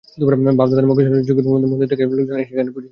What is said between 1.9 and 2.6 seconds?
থেকে ঠাকুরবাড়ির লোকজন এখানে এসে